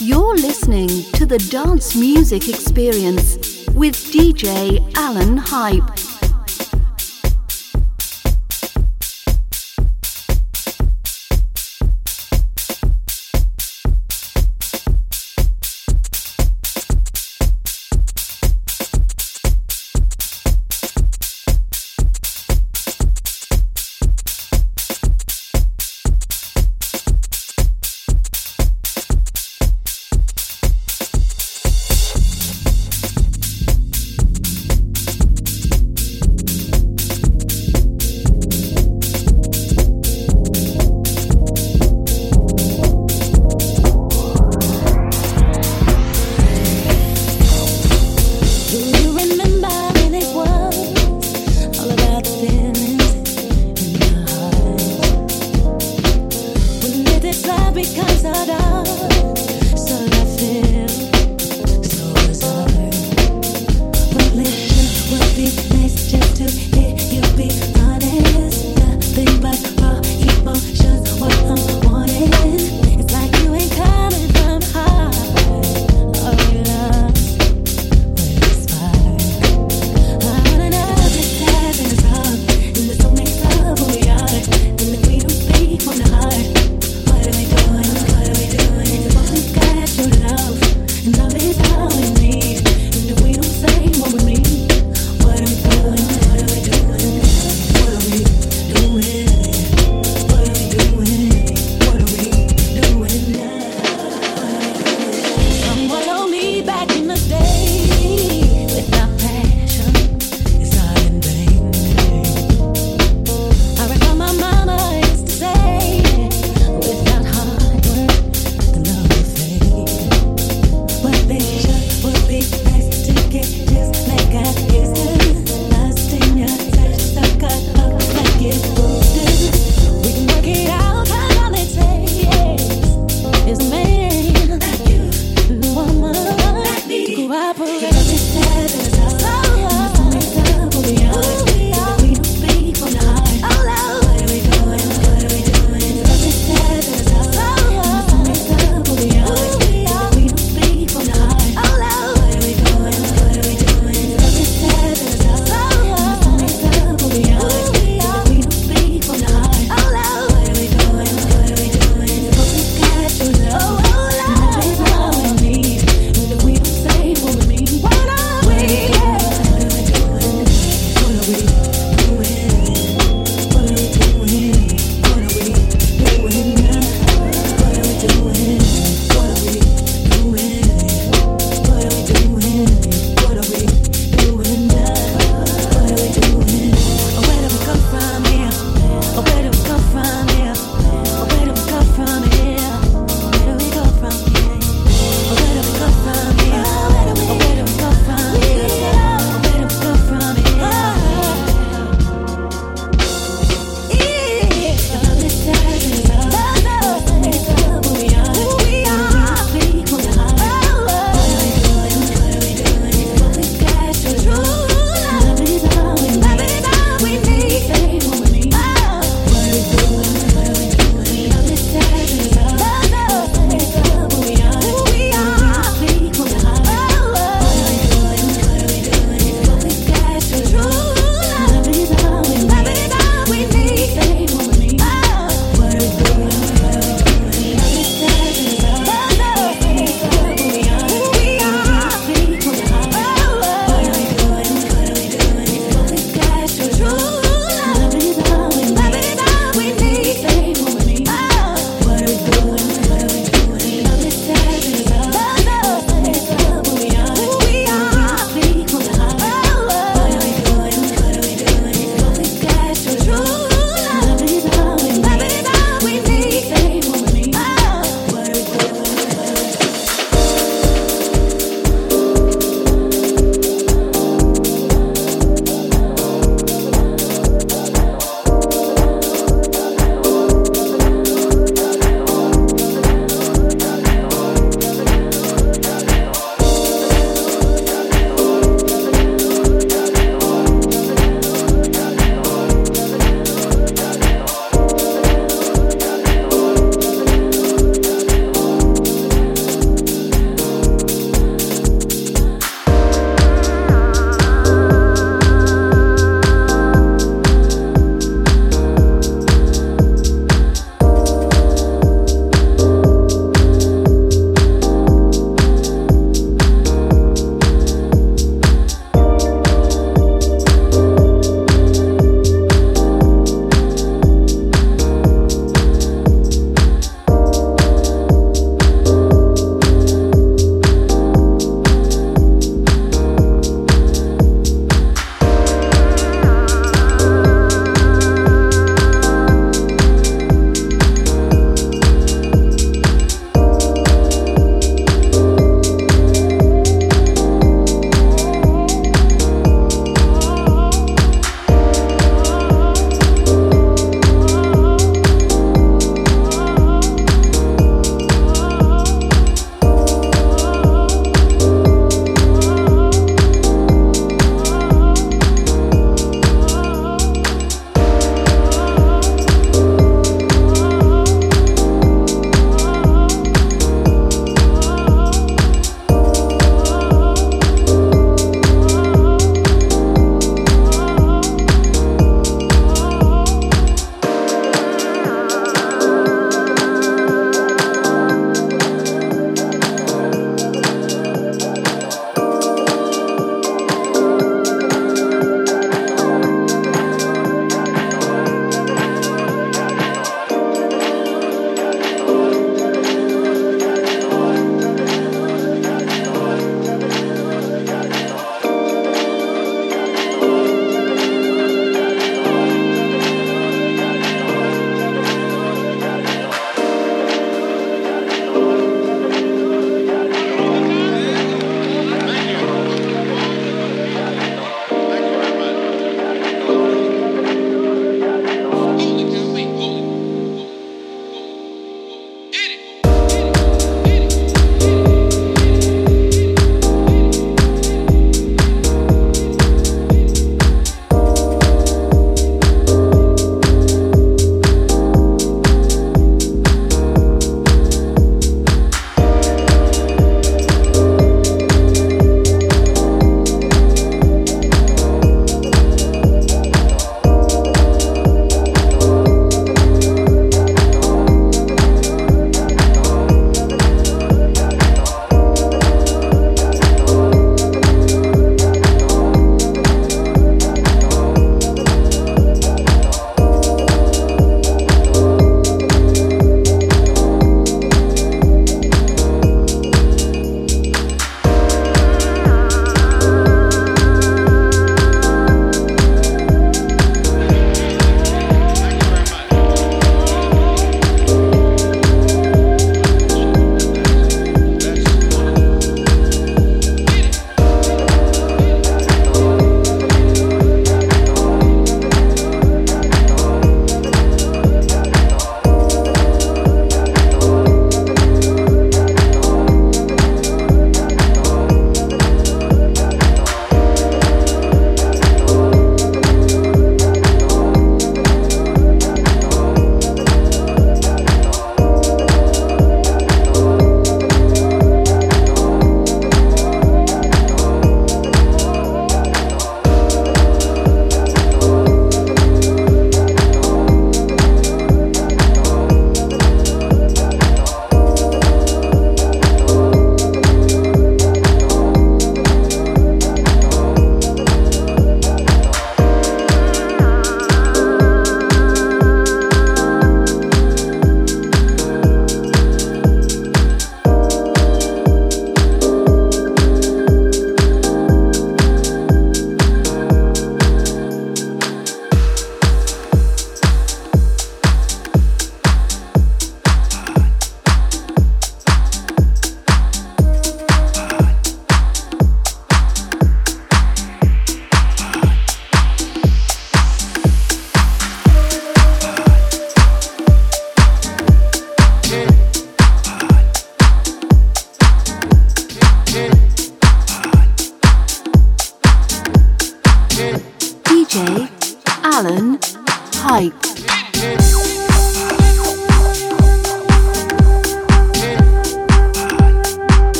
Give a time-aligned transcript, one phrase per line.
[0.00, 3.34] You're listening to the Dance Music Experience
[3.74, 6.07] with DJ Alan Hype.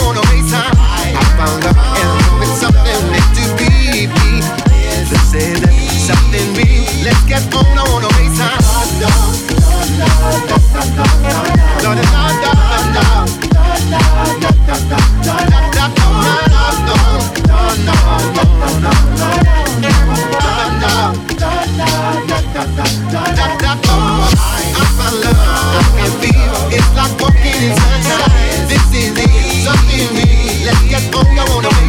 [0.00, 3.02] I found and it's something
[3.36, 4.08] to be.
[5.10, 6.84] This is something real.
[7.04, 8.10] Let's get on a
[24.72, 29.39] I found love, I can feel It's like walking in sunshine This is it
[30.14, 30.64] me.
[30.64, 31.79] Let's get on, I wanna.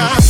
[0.00, 0.29] time.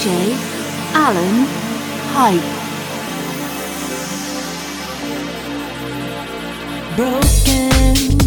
[0.00, 0.34] DJ
[0.94, 1.46] Alan
[2.14, 2.40] Hype.
[6.96, 8.19] Broken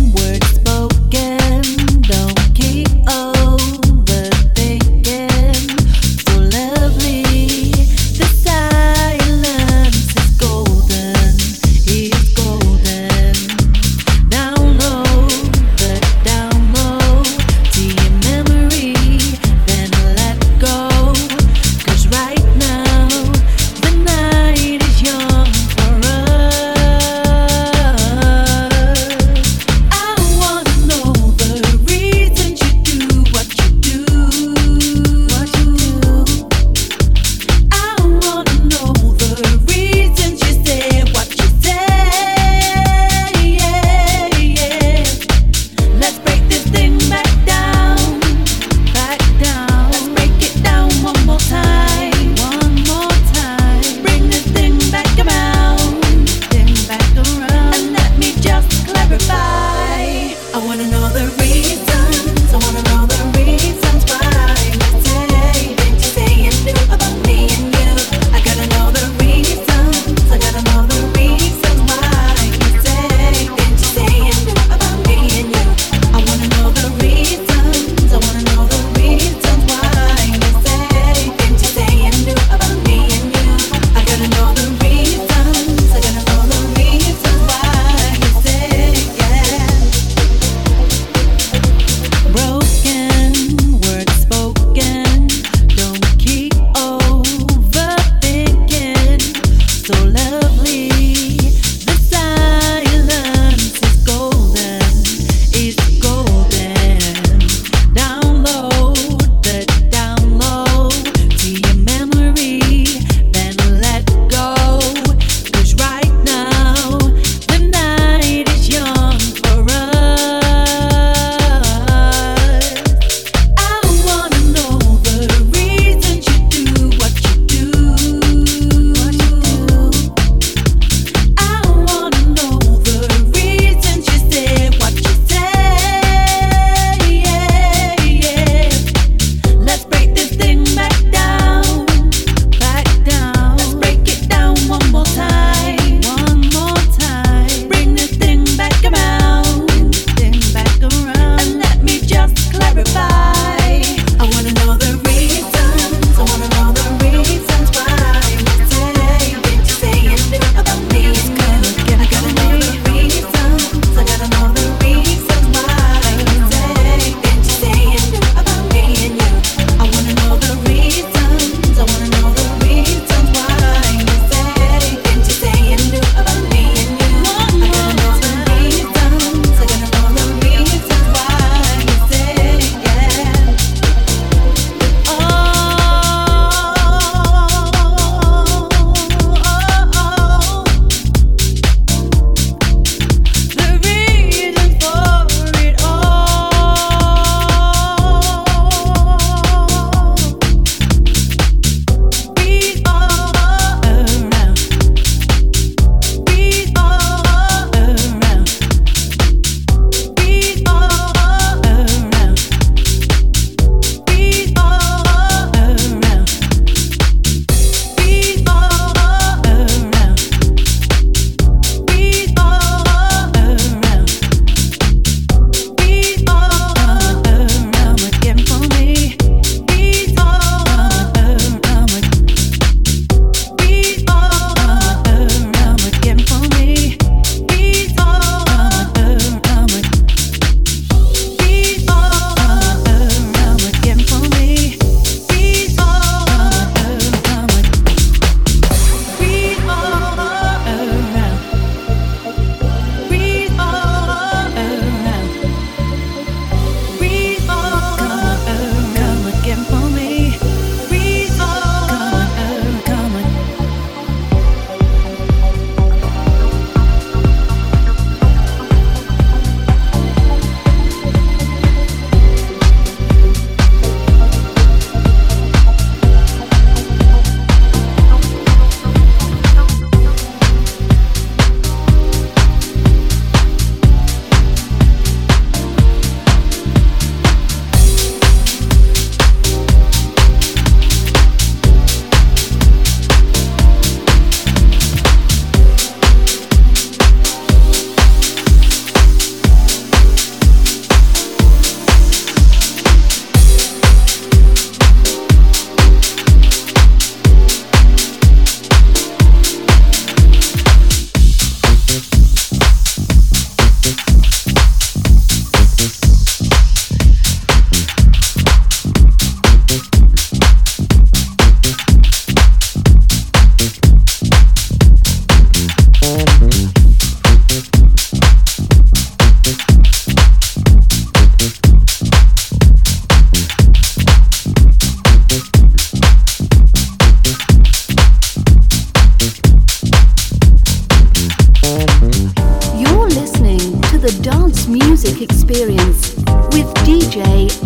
[347.14, 347.63] DJ